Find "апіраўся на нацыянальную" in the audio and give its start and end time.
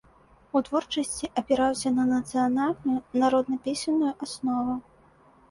1.41-2.97